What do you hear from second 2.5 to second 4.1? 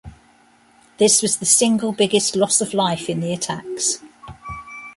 of life in the attacks.